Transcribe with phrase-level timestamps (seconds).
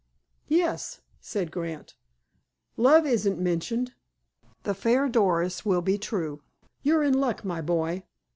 [0.47, 1.93] _"Yes," said Grant.
[2.75, 3.93] "Love isn't mentioned.
[4.63, 6.41] The fair Doris will be true.
[6.81, 8.01] You're in luck, my boy.